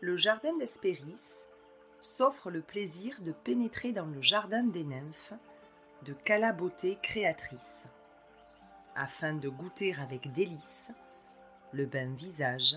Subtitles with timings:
[0.00, 1.34] le jardin d'Hespéris
[2.00, 5.34] s'offre le plaisir de pénétrer dans le jardin des nymphes
[6.02, 6.56] de Cala
[7.02, 7.84] créatrice,
[8.96, 10.90] afin de goûter avec délice
[11.72, 12.76] le bain visage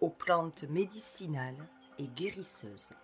[0.00, 2.94] aux plantes médicinales et guérisseuses.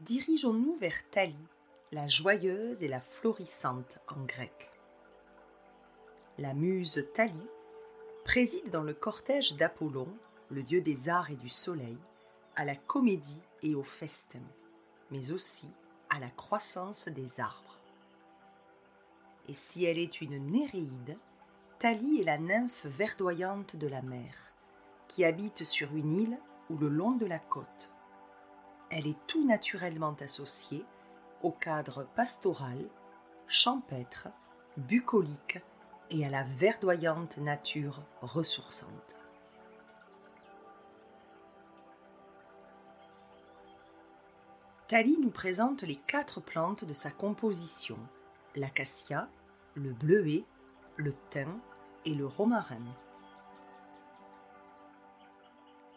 [0.00, 1.34] Dirigeons-nous vers Thalie,
[1.92, 4.70] la joyeuse et la florissante en grec.
[6.36, 7.48] La muse Thalie
[8.28, 10.06] préside dans le cortège d'Apollon,
[10.50, 11.96] le dieu des arts et du soleil,
[12.56, 14.42] à la comédie et au festin,
[15.10, 15.66] mais aussi
[16.10, 17.78] à la croissance des arbres.
[19.48, 21.16] Et si elle est une Néréide,
[21.78, 24.34] Thalie est la nymphe verdoyante de la mer,
[25.08, 27.90] qui habite sur une île ou le long de la côte.
[28.90, 30.84] Elle est tout naturellement associée
[31.42, 32.90] au cadre pastoral,
[33.46, 34.28] champêtre,
[34.76, 35.60] bucolique
[36.10, 39.16] et à la verdoyante nature ressourçante.
[44.88, 47.98] Thalie nous présente les quatre plantes de sa composition
[48.56, 49.28] l'acacia,
[49.74, 50.44] le bleuet,
[50.96, 51.60] le thym
[52.04, 52.84] et le romarin.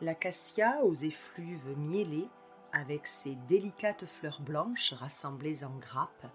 [0.02, 2.28] L'acacia aux effluves miellés
[2.74, 6.28] avec ses délicates fleurs blanches rassemblées en grappes,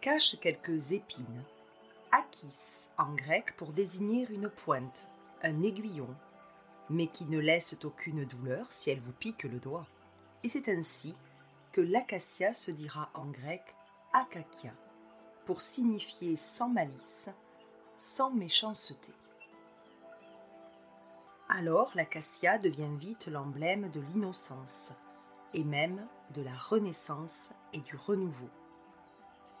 [0.00, 1.44] cache quelques épines.
[2.14, 5.06] Akis en grec pour désigner une pointe,
[5.42, 6.14] un aiguillon,
[6.90, 9.86] mais qui ne laisse aucune douleur si elle vous pique le doigt.
[10.44, 11.14] Et c'est ainsi
[11.72, 13.62] que l'acacia se dira en grec
[14.12, 14.74] akakia,
[15.46, 17.30] pour signifier sans malice,
[17.96, 19.12] sans méchanceté.
[21.48, 24.92] Alors l'acacia devient vite l'emblème de l'innocence,
[25.54, 28.50] et même de la renaissance et du renouveau.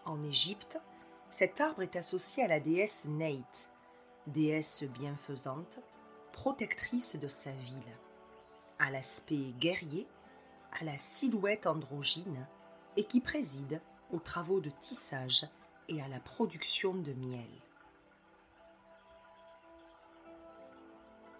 [0.04, 0.78] En Égypte,
[1.32, 3.70] cet arbre est associé à la déesse Neit,
[4.26, 5.78] déesse bienfaisante,
[6.30, 7.96] protectrice de sa ville,
[8.78, 10.06] à l'aspect guerrier,
[10.78, 12.46] à la silhouette androgyne
[12.98, 15.46] et qui préside aux travaux de tissage
[15.88, 17.48] et à la production de miel.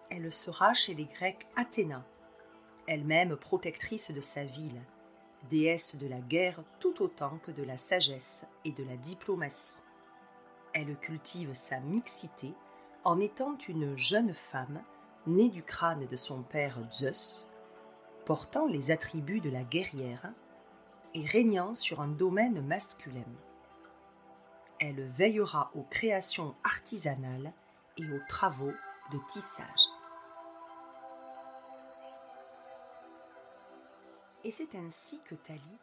[0.08, 2.02] Elle sera chez les Grecs Athéna,
[2.86, 4.80] elle-même protectrice de sa ville,
[5.50, 9.81] déesse de la guerre tout autant que de la sagesse et de la diplomatie.
[10.74, 12.54] Elle cultive sa mixité
[13.04, 14.82] en étant une jeune femme
[15.26, 17.48] née du crâne de son père Zeus,
[18.24, 20.32] portant les attributs de la guerrière
[21.14, 23.24] et régnant sur un domaine masculin.
[24.80, 27.52] Elle veillera aux créations artisanales
[27.98, 28.72] et aux travaux
[29.12, 29.66] de tissage.
[34.44, 35.78] Et c'est ainsi que Thalie,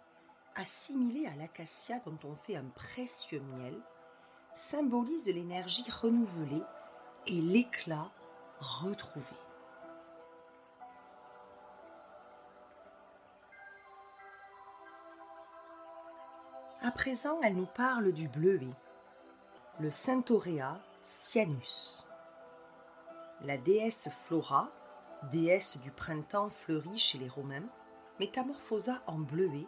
[0.56, 3.79] assimilée à l'acacia dont on fait un précieux miel,
[4.54, 6.64] symbolise l'énergie renouvelée
[7.28, 8.10] et l'éclat
[8.60, 9.26] retrouvé.
[16.82, 18.70] À présent, elle nous parle du bleuet,
[19.80, 22.08] le Saintorea cyanus.
[23.42, 24.70] La déesse Flora,
[25.31, 27.68] déesse du printemps fleuri chez les Romains,
[28.20, 29.68] métamorphosa en bleuet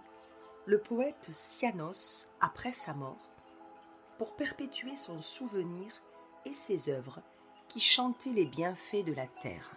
[0.66, 3.31] le poète Cyanos après sa mort
[4.21, 5.91] pour perpétuer son souvenir
[6.45, 7.23] et ses œuvres
[7.67, 9.71] qui chantaient les bienfaits de la terre.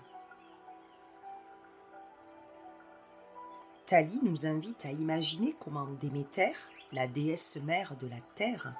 [3.86, 6.52] Thalie nous invite à imaginer comment Déméter,
[6.92, 8.74] la déesse mère de la terre,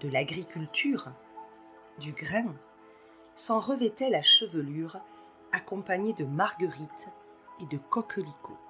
[0.00, 1.08] de l'agriculture,
[1.98, 2.54] du grain,
[3.34, 4.98] s'en revêtait la chevelure
[5.52, 7.10] accompagnée de marguerites
[7.60, 8.65] et de coquelicots.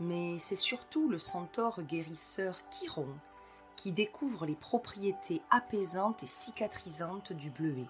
[0.00, 3.14] Mais c'est surtout le centaure guérisseur Chiron
[3.76, 7.86] qui découvre les propriétés apaisantes et cicatrisantes du bleuet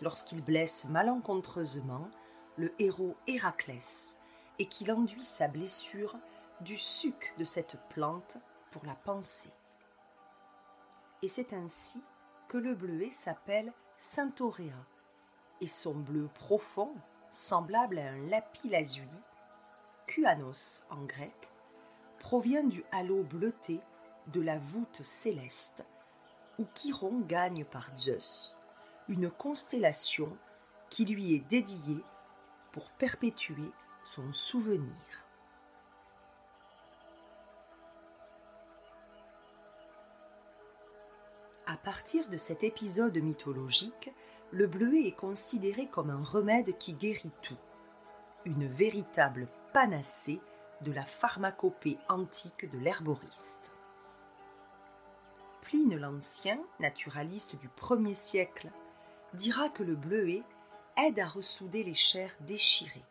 [0.00, 2.08] lorsqu'il blesse malencontreusement
[2.56, 4.16] le héros Héraclès
[4.58, 6.14] et qu'il enduit sa blessure
[6.60, 8.36] du suc de cette plante
[8.70, 9.50] pour la panser.
[11.22, 12.00] Et c'est ainsi
[12.48, 14.74] que le bleuet s'appelle Saintoréa,
[15.60, 16.90] et son bleu profond,
[17.30, 19.08] semblable à un lapis lazuli,
[20.14, 21.34] Kuanos en grec,
[22.20, 23.80] provient du halo bleuté
[24.28, 25.82] de la voûte céleste,
[26.60, 28.54] où Chiron gagne par Zeus
[29.08, 30.36] une constellation
[30.88, 32.00] qui lui est dédiée
[32.70, 33.72] pour perpétuer
[34.04, 34.94] son souvenir.
[41.66, 44.12] À partir de cet épisode mythologique,
[44.52, 47.58] le bleuet est considéré comme un remède qui guérit tout,
[48.44, 50.40] une véritable panacée
[50.82, 53.72] de la pharmacopée antique de l'herboriste.
[55.62, 58.70] Pline l'Ancien, naturaliste du 1er siècle,
[59.32, 60.44] dira que le bleuet
[60.96, 63.04] aide à ressouder les chairs déchirées,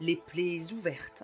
[0.00, 1.22] les plaies ouvertes,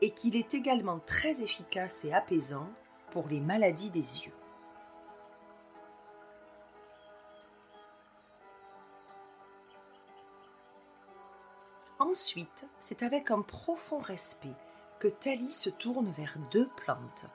[0.00, 2.68] et qu'il est également très efficace et apaisant
[3.12, 4.39] pour les maladies des yeux.
[12.00, 14.56] Ensuite, c'est avec un profond respect
[15.00, 17.26] que Thalie se tourne vers deux plantes,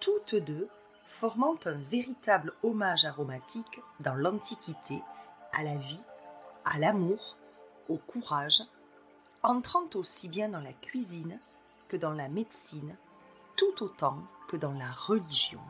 [0.00, 0.68] toutes deux
[1.06, 5.00] formant un véritable hommage aromatique dans l'Antiquité
[5.52, 6.02] à la vie,
[6.64, 7.36] à l'amour,
[7.88, 8.64] au courage,
[9.44, 11.38] entrant aussi bien dans la cuisine
[11.86, 12.96] que dans la médecine,
[13.56, 14.18] tout autant
[14.48, 15.60] que dans la religion.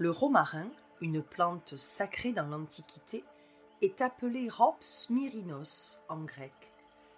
[0.00, 0.66] Le romarin,
[1.02, 3.24] une plante sacrée dans l'Antiquité,
[3.82, 6.54] est appelé Rops myrinos en grec,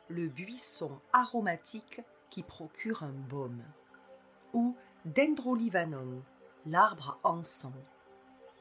[0.08, 2.00] le buisson aromatique
[2.30, 3.62] qui procure un baume,
[4.54, 6.22] ou Dendrolivanon,
[6.64, 7.74] l'arbre encens,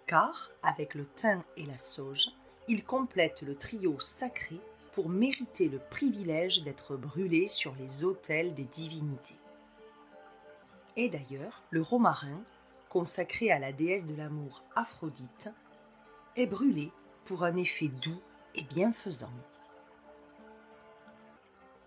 [0.08, 2.32] car, avec le thym et la sauge,
[2.68, 4.60] il complète le trio sacré
[4.92, 9.38] pour mériter le privilège d'être brûlé sur les autels des divinités.
[10.98, 12.44] Et d'ailleurs, le romarin,
[12.94, 15.50] consacré à la déesse de l'amour Aphrodite,
[16.36, 16.92] est brûlé
[17.26, 18.22] pour un effet doux
[18.54, 19.34] et bienfaisant.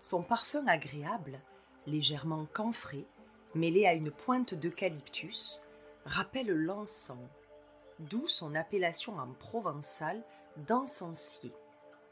[0.01, 1.39] Son parfum agréable,
[1.85, 3.07] légèrement camphré,
[3.55, 5.63] mêlé à une pointe d'eucalyptus,
[6.03, 7.29] rappelle l'encens,
[7.99, 10.21] d'où son appellation en provençal
[10.67, 11.53] d'encensier,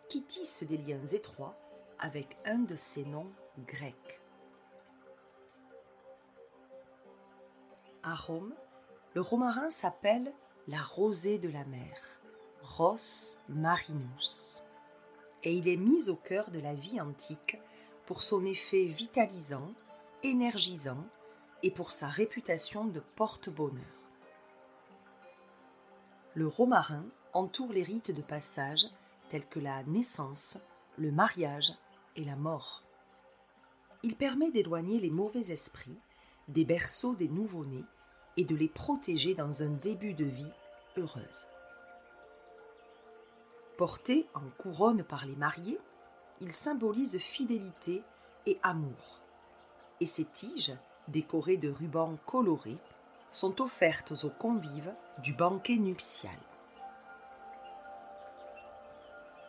[0.07, 1.59] qui tisse des liens étroits
[1.99, 3.31] avec un de ses noms
[3.67, 4.21] grecs.
[8.03, 8.53] À Rome,
[9.15, 10.33] le romarin s'appelle
[10.67, 12.19] la rosée de la mer,
[12.61, 14.61] Ros marinus,
[15.43, 17.57] et il est mis au cœur de la vie antique
[18.05, 19.73] pour son effet vitalisant,
[20.21, 21.05] énergisant
[21.63, 23.85] et pour sa réputation de porte-bonheur.
[26.33, 28.85] Le romarin entoure les rites de passage
[29.29, 30.59] tels que la naissance,
[30.97, 31.71] le mariage
[32.17, 32.83] et la mort.
[34.03, 35.99] Il permet d'éloigner les mauvais esprits
[36.49, 37.85] des berceaux des nouveau-nés
[38.37, 40.51] et de les protéger dans un début de vie
[40.97, 41.47] heureuse.
[43.77, 45.79] Porté en couronne par les mariés,
[46.41, 48.03] il symbolise fidélité
[48.45, 49.19] et amour.
[49.99, 50.73] Et ses tiges,
[51.07, 52.77] décorées de rubans colorés,
[53.31, 56.37] sont offertes aux convives du banquet nuptial.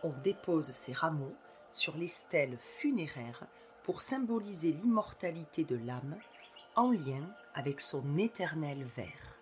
[0.02, 1.34] On dépose ces rameaux
[1.72, 3.44] sur les stèles funéraires
[3.84, 6.16] pour symboliser l'immortalité de l'âme
[6.76, 9.36] en lien avec son éternel ver.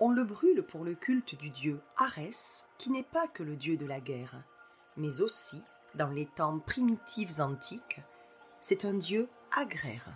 [0.00, 3.76] On le brûle pour le culte du dieu Arès, qui n'est pas que le dieu
[3.76, 4.42] de la guerre,
[4.96, 5.62] mais aussi,
[5.94, 8.00] dans les temps primitifs antiques,
[8.60, 10.08] c'est un dieu agraire.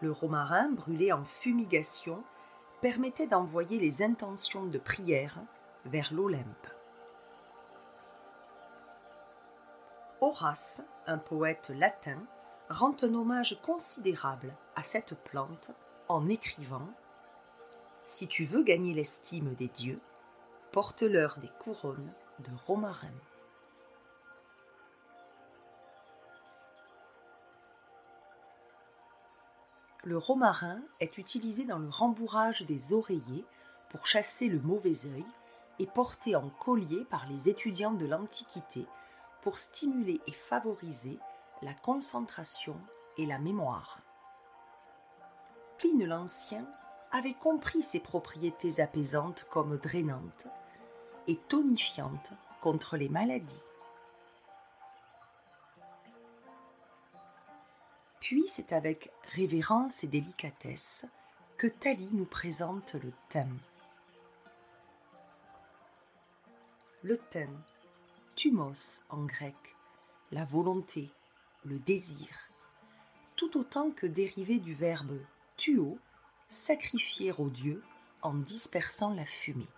[0.00, 2.24] Le romarin brûlé en fumigation
[2.80, 5.38] permettait d'envoyer les intentions de prière
[5.84, 6.66] vers l'Olympe.
[10.20, 12.18] Horace, un poète latin,
[12.74, 15.70] rend un hommage considérable à cette plante
[16.08, 16.88] en écrivant
[18.04, 20.00] Si tu veux gagner l'estime des dieux,
[20.72, 23.14] porte-leur des couronnes de romarin.
[30.02, 33.44] Le romarin est utilisé dans le rembourrage des oreillers
[33.88, 35.24] pour chasser le mauvais œil
[35.78, 38.84] et porté en collier par les étudiants de l'Antiquité
[39.42, 41.20] pour stimuler et favoriser
[41.62, 42.76] la concentration
[43.18, 44.00] et la mémoire.
[45.78, 46.66] Pline l'Ancien
[47.12, 50.46] avait compris ses propriétés apaisantes comme drainantes
[51.26, 53.62] et tonifiantes contre les maladies.
[58.20, 61.06] Puis c'est avec révérence et délicatesse
[61.56, 63.58] que Thalie nous présente le thème.
[67.02, 67.62] Le thème,
[68.34, 69.54] thumos en grec,
[70.32, 71.10] la volonté,
[71.64, 72.28] le désir,
[73.36, 75.18] tout autant que dérivé du verbe
[75.56, 75.98] tuo,
[76.48, 77.82] sacrifier au Dieu
[78.22, 79.68] en dispersant la fumée.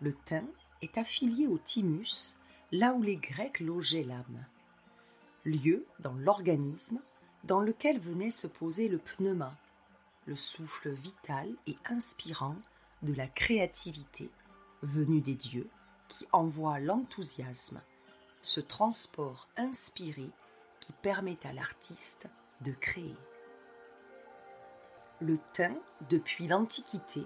[0.00, 0.46] Le thym
[0.82, 2.38] est affilié au thymus,
[2.72, 4.44] là où les Grecs logeaient l'âme
[5.44, 7.00] lieu dans l'organisme
[7.44, 9.54] dans lequel venait se poser le pneuma,
[10.26, 12.56] le souffle vital et inspirant
[13.02, 14.30] de la créativité
[14.82, 15.68] venue des dieux
[16.08, 17.80] qui envoie l'enthousiasme,
[18.44, 20.30] ce transport inspiré
[20.80, 22.28] qui permet à l'artiste
[22.60, 23.16] de créer.
[25.20, 25.74] Le thym,
[26.10, 27.22] depuis l'Antiquité,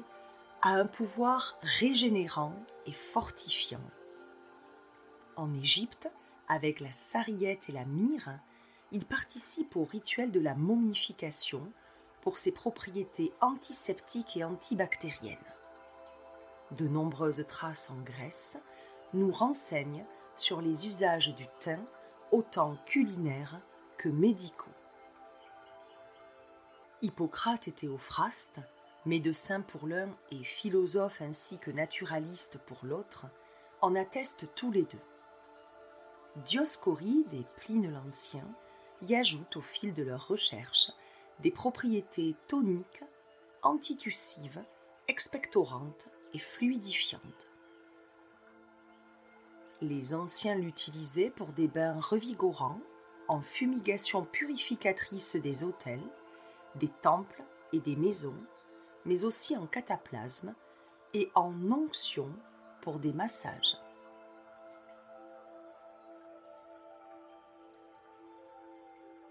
[0.62, 2.54] a un pouvoir régénérant
[2.86, 3.82] et fortifiant.
[5.36, 6.08] En Égypte,
[6.48, 8.38] avec la sarriette et la myrrhe,
[8.92, 11.72] il participe au rituel de la momification
[12.22, 15.36] pour ses propriétés antiseptiques et antibactériennes.
[16.72, 18.58] De nombreuses traces en Grèce
[19.14, 20.04] nous renseignent
[20.40, 21.84] sur les usages du thym
[22.30, 23.58] autant culinaires
[23.96, 24.66] que médicaux.
[27.02, 28.60] Hippocrate et Théophraste,
[29.06, 33.26] médecins pour l'un et philosophe ainsi que naturaliste pour l'autre,
[33.80, 34.98] en attestent tous les deux.
[36.44, 38.46] Dioscoride et Pline l'Ancien
[39.02, 40.90] y ajoutent au fil de leurs recherches
[41.40, 43.04] des propriétés toniques,
[43.62, 44.62] antitussives,
[45.06, 47.47] expectorantes et fluidifiantes.
[49.80, 52.80] Les anciens l'utilisaient pour des bains revigorants,
[53.28, 56.02] en fumigation purificatrice des hôtels,
[56.74, 57.42] des temples
[57.72, 58.40] et des maisons,
[59.04, 60.54] mais aussi en cataplasme
[61.14, 62.28] et en onction
[62.82, 63.78] pour des massages.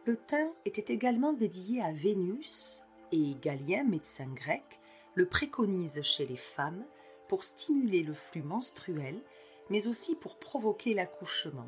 [0.05, 4.79] Le thym était également dédié à Vénus et Galien, médecin grec,
[5.15, 6.85] le préconise chez les femmes
[7.27, 9.19] pour stimuler le flux menstruel,
[9.69, 11.67] mais aussi pour provoquer l'accouchement.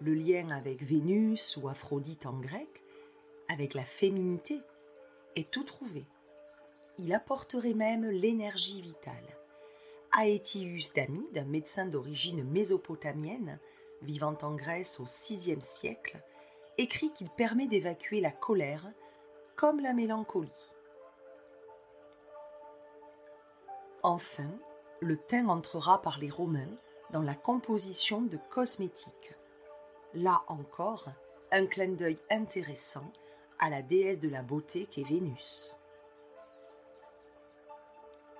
[0.00, 2.82] Le lien avec Vénus ou Aphrodite en grec,
[3.48, 4.60] avec la féminité,
[5.36, 6.04] est tout trouvé.
[6.98, 9.14] Il apporterait même l'énergie vitale.
[10.18, 13.58] Aetius d'Amide, médecin d'origine mésopotamienne,
[14.02, 16.18] vivant en Grèce au VIe siècle,
[16.78, 18.86] écrit qu'il permet d'évacuer la colère
[19.56, 20.72] comme la mélancolie.
[24.02, 24.50] Enfin,
[25.02, 26.78] le thym entrera par les Romains
[27.10, 29.34] dans la composition de cosmétiques.
[30.14, 31.06] Là encore,
[31.50, 33.10] un clin d'œil intéressant
[33.58, 35.76] à la déesse de la beauté qu'est Vénus.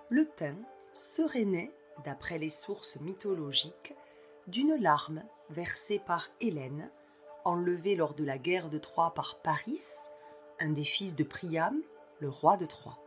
[0.09, 0.57] Le thym
[0.95, 1.73] serait né,
[2.04, 3.95] d'après les sources mythologiques,
[4.47, 6.90] d'une larme versée par Hélène,
[7.45, 9.83] enlevée lors de la guerre de Troie par Paris,
[10.61, 11.83] un des fils de Priam,
[12.21, 12.99] le roi de Troie.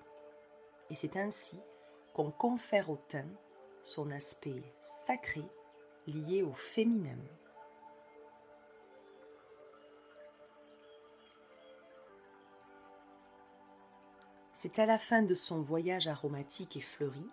[0.89, 1.57] Et c'est ainsi
[2.13, 3.29] qu'on confère au thym
[3.85, 5.43] son aspect sacré
[6.07, 7.17] lié au féminin.
[14.53, 17.29] C'est à la fin de son voyage aromatique et fleuri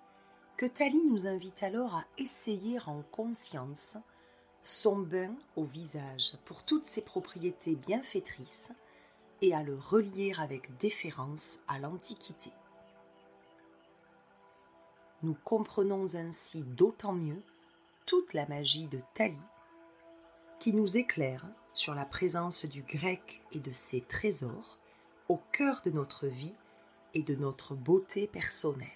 [0.59, 3.97] que Thalie nous invite alors à essayer en conscience
[4.63, 8.71] son bain au visage pour toutes ses propriétés bienfaitrices
[9.41, 12.53] et à le relier avec déférence à l'Antiquité.
[15.23, 17.43] Nous comprenons ainsi d'autant mieux
[18.07, 19.37] toute la magie de Thalie
[20.59, 24.79] qui nous éclaire sur la présence du grec et de ses trésors
[25.29, 26.55] au cœur de notre vie
[27.15, 28.89] et de notre beauté personnelle.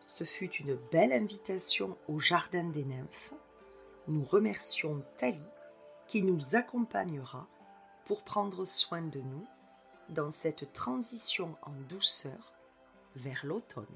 [0.00, 3.32] Ce fut une belle invitation au Jardin des Nymphes.
[4.08, 5.38] Nous remercions Thalie
[6.06, 7.46] qui nous accompagnera
[8.04, 9.46] pour prendre soin de nous
[10.10, 12.52] dans cette transition en douceur
[13.16, 13.86] vers l'automne.